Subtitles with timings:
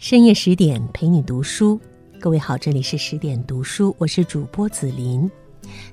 [0.00, 1.78] 深夜十点陪你读书，
[2.18, 5.30] 各位好，这里是十点读书，我是主播紫琳。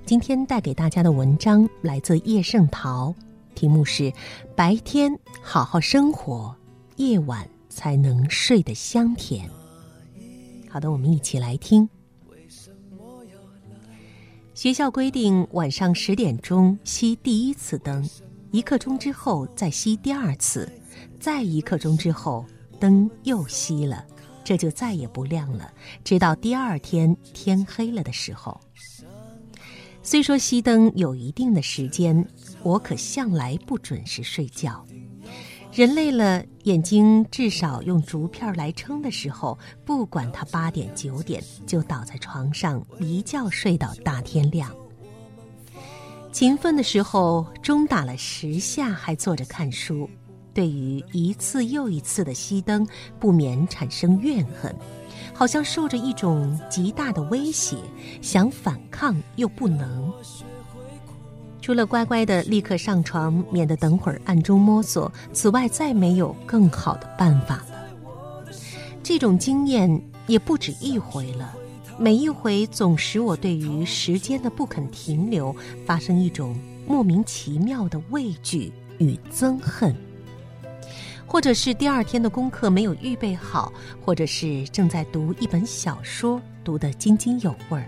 [0.06, 3.14] 今天带给大家的文章来自叶圣陶，
[3.54, 4.04] 题目是
[4.56, 6.56] 《白天好好生活，
[6.96, 9.46] 夜晚才能睡得香甜》。
[10.70, 11.90] 好的，我们一起来听。
[14.54, 18.10] 学校规定晚上十点钟熄第一次灯，
[18.52, 20.72] 一刻钟之后再熄第二次，
[21.20, 22.46] 再一刻钟之后。
[22.80, 24.06] 灯又熄了，
[24.44, 25.72] 这就再也不亮了，
[26.04, 28.60] 直到第二天天黑了的时候。
[30.02, 32.26] 虽说熄灯有一定的时间，
[32.64, 34.86] 我可向来不准时睡觉。
[35.74, 44.74] 人累了，眼睛至少用竹片来撑的时候，不管他八点九点，就倒在床上一觉睡到大天亮。
[46.32, 50.10] 勤奋的时候，钟打了十下，还坐着看书。
[50.58, 52.88] 对于一次又一次的熄灯，
[53.20, 54.76] 不免产生怨恨，
[55.32, 57.78] 好像受着一种极大的威胁，
[58.24, 60.12] 想反抗又不能。
[61.62, 68.50] 除了乖乖的立刻上床，免得等会儿暗中摸索，此外再没有更好的办法了。
[69.04, 71.54] 这种经验也不止一回了，
[72.00, 75.56] 每一回总使我对于时间的不肯停留，
[75.86, 76.56] 发生一种
[76.88, 79.96] 莫名其妙的畏惧与憎恨。
[81.28, 83.72] 或者是第二天的功课没有预备好，
[84.04, 87.86] 或者是正在读一本小说，读得津津有味儿。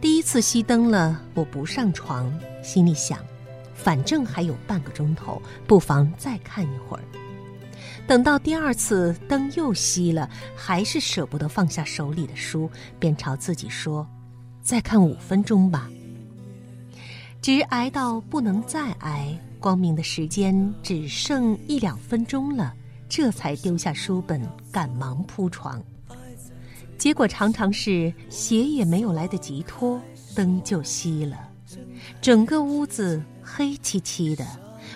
[0.00, 3.18] 第一次熄灯了，我不上床，心里想，
[3.74, 7.02] 反正还有半个钟头，不妨再看一会儿。
[8.06, 14.06] 等到第二次灯又熄了，还是舍不得放下手里的书，便朝自己说
[14.62, 15.90] ：“再看五分钟吧。”
[17.42, 19.38] 直挨到不能再挨。
[19.60, 22.74] 光明的时间只剩一两分钟了，
[23.08, 24.40] 这才丢下书本，
[24.72, 25.80] 赶忙铺床。
[26.96, 30.00] 结果常常是鞋也没有来得及脱，
[30.34, 31.48] 灯就熄了，
[32.20, 34.44] 整个屋子黑漆漆的。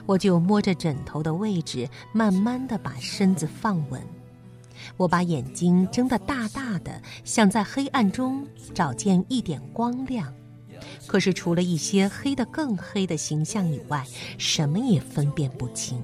[0.06, 4.02] 我就摸着枕头的位置，慢慢的把身子放稳。
[4.96, 10.32] 我把眼睛睁得大大的，想在黑暗中找见一点光亮。
[11.06, 14.04] 可是，除了一些黑的更黑的形象以外，
[14.36, 16.02] 什么也分辨不清。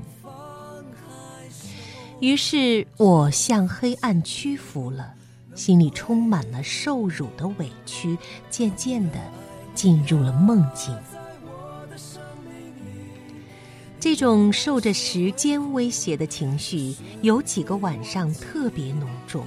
[2.21, 5.15] 于是我向黑暗屈服了，
[5.55, 8.17] 心里充满了受辱的委屈，
[8.51, 9.19] 渐渐的
[9.75, 10.95] 进入了梦境。
[13.99, 19.45] 这种受着时间威胁的情绪，有几个晚上特别浓重。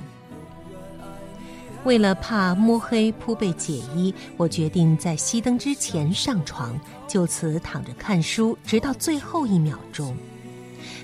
[1.86, 10.16] 为了怕摸黑铺被解衣，我决定在熄灯之前上床，就此躺着看书，直到最后一秒钟。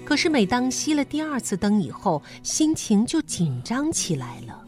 [0.05, 4.63] 可是每当熄了第二次灯以后，心情就紧张起来了。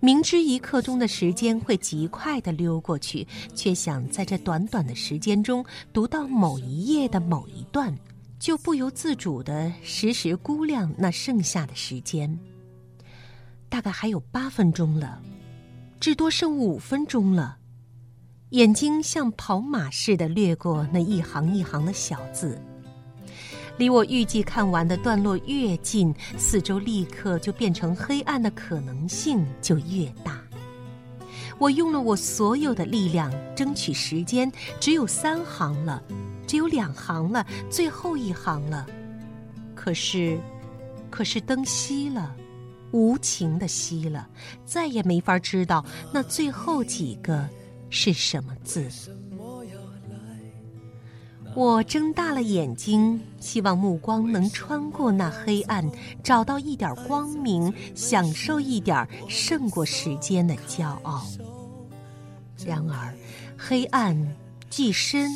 [0.00, 7.96] 明知一刻钟的时间会极快地溜过去，却想在这短短的时间中读到某一页的某一段，
[8.40, 12.38] 就不由自主地时时估量那剩下的时间。
[13.70, 15.22] 大概还有八分钟了，
[16.00, 17.56] 至多剩五分钟了。
[18.50, 22.60] 眼睛像跑马似的掠过那一行一行的小字，
[23.78, 30.40] 离我预计看完的段落越近，四周立刻就变成黑暗的可能性就越大。
[31.60, 36.02] 我用了我所有的力量争取时间，只有三行了，
[36.44, 38.84] 只有两行了，最后一行了。
[39.76, 40.40] 可是，
[41.08, 42.34] 可是灯熄了。
[42.92, 44.28] 无情的熄了，
[44.64, 47.48] 再也没法知道那最后几个
[47.88, 48.88] 是什么字。
[51.56, 55.84] 我睁大了眼睛，希望目光能穿过那黑暗，
[56.22, 61.26] 找到一点光明，享受一点胜过时间的骄傲。
[62.64, 63.12] 然而，
[63.58, 64.36] 黑暗
[64.68, 65.28] 既深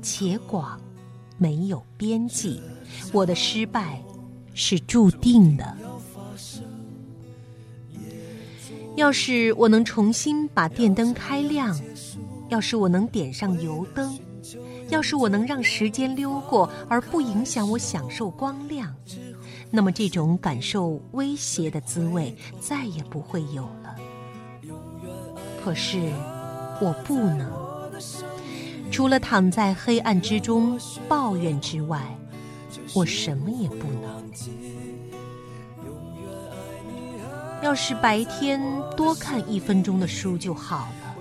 [0.00, 0.80] 且广，
[1.36, 2.62] 没有边际。
[3.12, 4.00] 我的失败
[4.54, 5.76] 是注定的。
[8.96, 11.78] 要是我能重新把电灯开亮，
[12.48, 14.18] 要是我能点上油灯，
[14.88, 18.94] 要是我能让时间溜过而不影响我享受光亮，
[19.70, 23.94] 那么这种感受威胁的滋味再也不会有了。
[25.62, 25.98] 可是
[26.80, 27.52] 我不能，
[28.90, 32.02] 除了躺在黑暗之中抱怨之外，
[32.94, 34.24] 我什么也不能。
[37.66, 38.62] 要是白天
[38.96, 41.16] 多看一分钟的书就好了。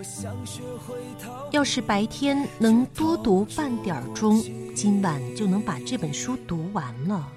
[1.50, 4.40] 要是白天能多读半点钟，
[4.76, 7.28] 今晚就能把这本书读完了。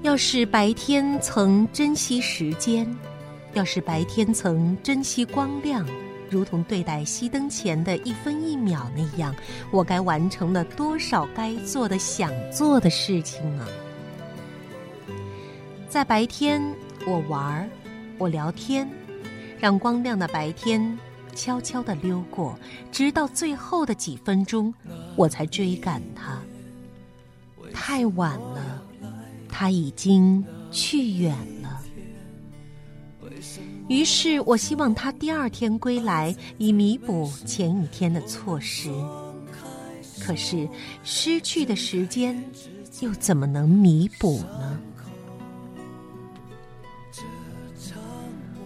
[0.00, 2.88] 要是白天曾珍惜时间，
[3.52, 5.86] 要是白天曾珍惜光亮，
[6.30, 9.36] 如同对待熄灯前的一分一秒那样，
[9.70, 13.68] 我该完成了多少该做的、想做的事情啊！
[15.90, 16.62] 在白天，
[17.06, 17.68] 我玩儿，
[18.18, 18.88] 我聊天，
[19.58, 20.98] 让光亮的白天
[21.34, 22.58] 悄悄地溜过，
[22.92, 24.72] 直到最后的几分钟，
[25.16, 26.40] 我才追赶它。
[27.72, 28.82] 太晚了。
[29.52, 31.82] 他已经去远了，
[33.88, 38.90] 于是我希望他第二天归来，以弥补前一天的错失。
[40.18, 40.66] 可是
[41.04, 42.42] 失去的时间，
[43.00, 44.80] 又怎么能弥补呢？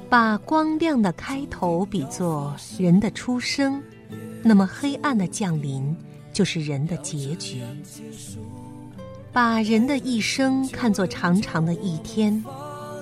[0.09, 3.83] 把光亮的开头比作人的出生，
[4.43, 5.97] 那么黑暗的降临
[6.33, 7.63] 就是人的结局。
[9.33, 12.45] 把人的一生看作长长的一天，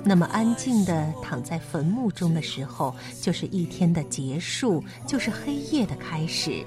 [0.03, 6.65] 那么安静的躺在坟墓中的时候，就是一天的结束，就是黑夜的开始。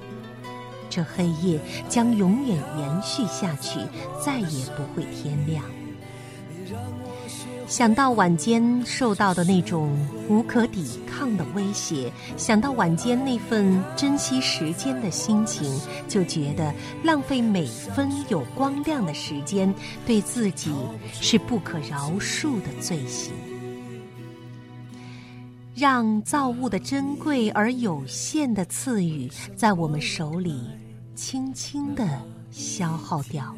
[0.87, 1.59] 这黑夜
[1.89, 3.79] 将永远延续下去，
[4.23, 5.65] 再也不会天亮。
[7.67, 9.89] 想到晚间受到的那种
[10.29, 15.67] 无可抵抗的威胁，想到晚间那份珍惜时间的心情，
[16.07, 16.71] 就觉得
[17.03, 19.73] 浪费每分有光亮的时间，
[20.05, 20.73] 对自己
[21.11, 23.33] 是不可饶恕的罪行。
[25.75, 30.61] 让造物的珍贵而有限的赐予，在我们手里
[31.15, 32.07] 轻轻的
[32.51, 33.53] 消耗掉，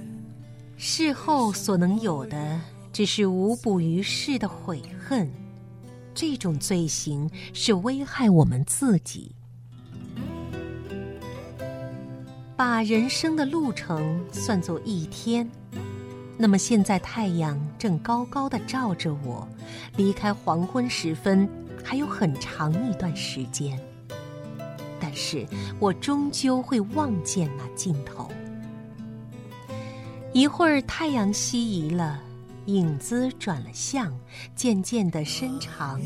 [0.78, 2.60] 事后所能有的。
[2.98, 5.32] 只是无补于事的悔恨，
[6.16, 9.36] 这种罪行是危害我们自己。
[12.56, 15.48] 把人生的路程算作一天，
[16.40, 19.48] 那么现在太阳正高高的照着我，
[19.96, 21.48] 离开黄昏时分
[21.84, 23.80] 还有很长一段时间，
[25.00, 25.46] 但是
[25.80, 28.28] 我终究会望见那尽头。
[30.34, 32.24] 一会儿太阳西移了。
[32.68, 34.18] 影子转了向，
[34.56, 36.00] 渐渐的伸长。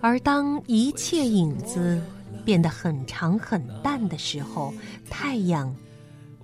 [0.00, 2.00] 而当一切影子
[2.44, 4.72] 变得很长很淡的时候，
[5.10, 5.74] 太阳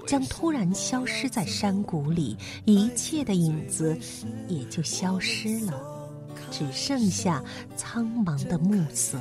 [0.06, 3.96] 将突然消失在山谷里，一切的影子
[4.48, 5.80] 也就消失了，
[6.50, 7.42] 只剩下
[7.76, 9.20] 苍茫的暮色。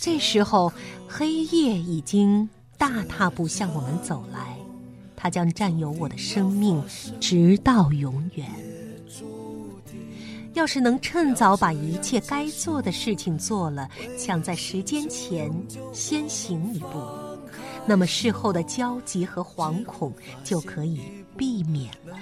[0.00, 0.72] 这时候，
[1.06, 4.56] 黑夜已经大踏步向我们走来。
[5.22, 6.82] 它将占有我的生命，
[7.20, 8.44] 直到永远。
[10.54, 13.88] 要是能趁早把一切该做的事情做了，
[14.18, 15.48] 抢在时间前
[15.92, 16.88] 先行一步，
[17.86, 21.00] 那么事后的焦急和惶恐就可以
[21.36, 22.16] 避免了。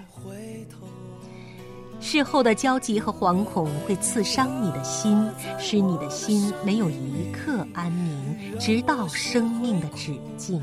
[2.00, 5.26] 事后的焦急和惶恐会刺伤你的心，
[5.58, 10.60] 使你的心没有一刻安宁，直到生命的止境。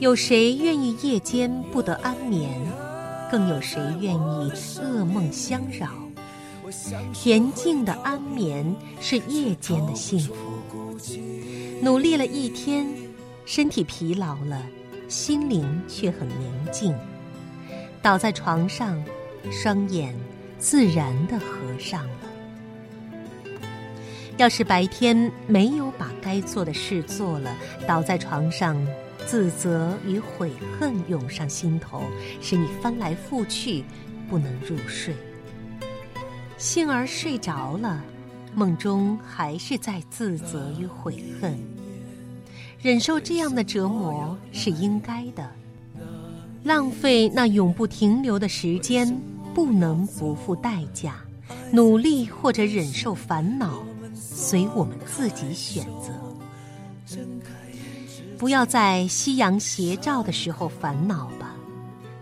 [0.00, 2.50] 有谁愿意夜间不得安眠？
[3.30, 5.88] 更有谁愿意噩梦相扰？
[7.14, 10.34] 恬静的安眠是夜间的幸福。
[11.80, 12.86] 努力了一天，
[13.44, 14.60] 身体疲劳了，
[15.08, 16.94] 心灵却很宁静。
[18.02, 19.02] 倒在床上，
[19.50, 20.14] 双眼
[20.58, 21.46] 自然的合
[21.78, 22.27] 上了。
[24.38, 27.52] 要是白天没有把该做的事做了，
[27.88, 28.76] 倒在床上，
[29.26, 32.04] 自责与悔恨涌上心头，
[32.40, 33.84] 使你翻来覆去
[34.30, 35.12] 不能入睡。
[36.56, 38.00] 幸而睡着了，
[38.54, 41.58] 梦中还是在自责与悔恨。
[42.80, 45.50] 忍受这样的折磨是应该的，
[46.62, 49.20] 浪费那永不停留的时间
[49.52, 51.16] 不能不付代价，
[51.72, 53.82] 努力或者忍受烦恼。
[54.40, 57.18] 随我们自己选择，
[58.38, 61.56] 不要在夕阳斜照的时候烦恼吧，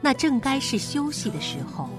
[0.00, 1.90] 那正该是休息的时候。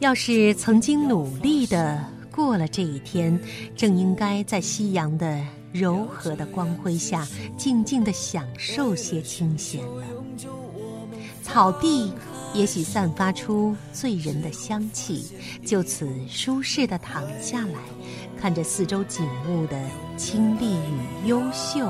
[0.00, 3.38] 要是曾经努力的过了这一天，
[3.76, 5.40] 正应该在夕阳的
[5.72, 7.24] 柔和的光辉下，
[7.56, 10.04] 静静的享受些清闲了。
[11.44, 12.12] 草地
[12.54, 15.30] 也许散发出醉人的香气，
[15.64, 17.78] 就此舒适的躺下来。
[18.42, 19.80] 看着四周景物的
[20.16, 21.88] 清丽与优秀，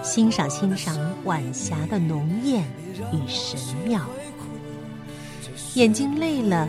[0.00, 2.62] 欣赏欣赏晚霞的浓艳
[3.12, 4.00] 与神妙。
[5.74, 6.68] 眼睛累了，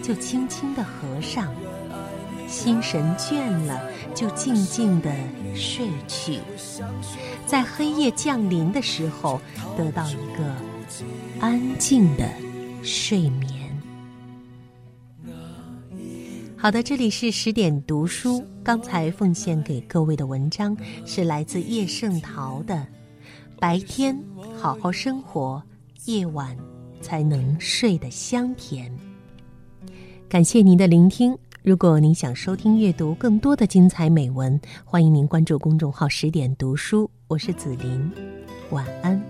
[0.00, 1.48] 就轻轻的合上；
[2.46, 3.80] 心神倦了，
[4.14, 5.12] 就静静的
[5.56, 6.38] 睡去。
[7.44, 9.40] 在黑夜降临的时候，
[9.76, 10.54] 得到一个
[11.40, 12.28] 安静的
[12.84, 13.61] 睡眠。
[16.62, 18.40] 好的，这里是十点读书。
[18.62, 22.74] 刚才奉献给各位的文章是来自叶圣陶的
[23.58, 24.16] 《白天
[24.56, 25.60] 好好生活，
[26.04, 26.56] 夜晚
[27.00, 28.88] 才能睡得香甜》。
[30.28, 31.36] 感谢您的聆听。
[31.64, 37.10] 如果您想收听、阅读更多的精彩美文，欢迎您关注公众号“十点读书”。
[37.26, 38.08] 我是紫琳，
[38.70, 39.20] 晚安。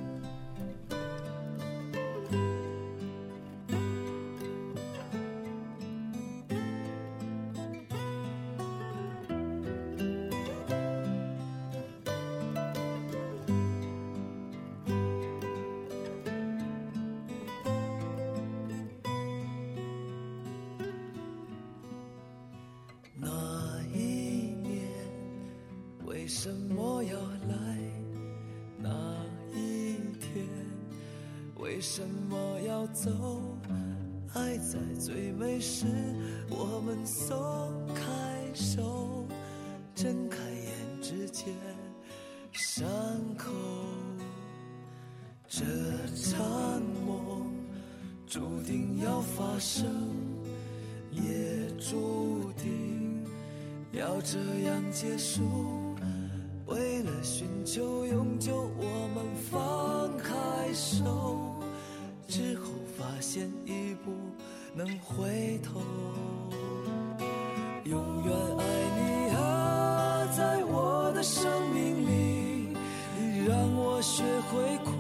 [26.45, 27.17] 什么要
[27.49, 27.79] 来
[28.77, 28.91] 那
[29.55, 30.45] 一天？
[31.61, 33.13] 为什么要走？
[34.35, 35.87] 爱在最美时，
[36.51, 38.03] 我们松开
[38.55, 39.25] 手，
[39.95, 41.55] 睁开眼之间，
[42.51, 42.85] 伤
[43.39, 43.53] 口。
[45.47, 45.65] 这
[46.17, 47.53] 场梦
[48.27, 49.89] 注定要发生，
[51.13, 51.23] 也
[51.79, 53.25] 注定
[53.93, 55.92] 要这样结束。
[56.73, 61.05] 为了寻求永久，我们放开手，
[62.27, 64.11] 之后发现已不
[64.75, 65.83] 能回头。
[67.85, 68.65] 永远爱
[68.97, 72.75] 你啊，在我的生命里，
[73.21, 74.93] 你让我学会哭，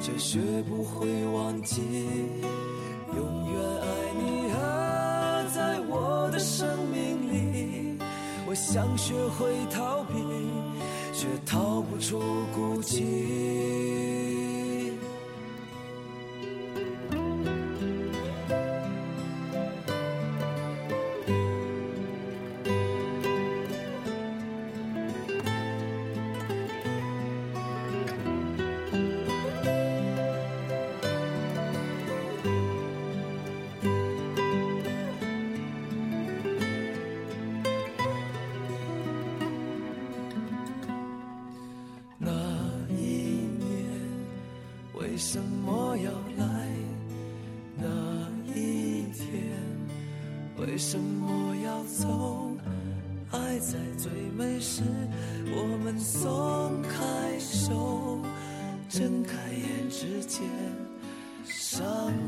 [0.00, 1.82] 却学不会忘记。
[3.14, 3.84] 永远爱
[4.18, 7.98] 你啊，在我的生命里，
[8.48, 10.14] 我想学会逃避。
[11.20, 12.18] 却逃不出
[12.54, 14.59] 孤寂。
[50.80, 52.56] 什么要走？
[53.30, 54.82] 爱在最美时，
[55.44, 58.18] 我们松开手，
[58.88, 60.42] 睁开眼之间，
[61.44, 61.82] 伤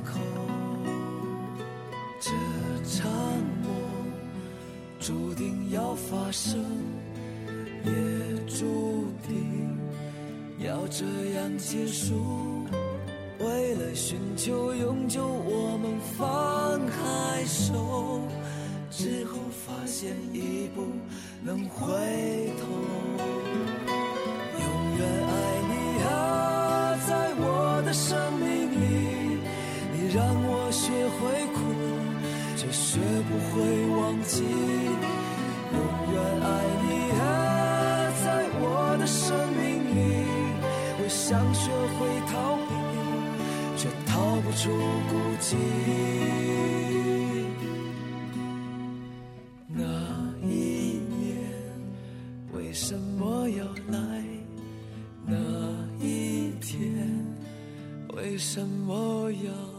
[0.04, 0.20] 口。
[2.20, 2.30] 这
[2.84, 3.10] 场
[3.62, 3.72] 梦
[5.00, 6.62] 注定要发生，
[7.86, 7.90] 也
[8.46, 9.78] 注定
[10.58, 11.06] 要这
[11.36, 12.66] 样结束。
[13.40, 18.20] 为了寻求永久，我们放开手，
[18.92, 20.86] 之后发现已不
[21.42, 23.11] 能回头。
[52.84, 54.24] 什么要来？
[55.24, 55.36] 那
[56.04, 57.24] 一天
[58.12, 59.71] 为什么要？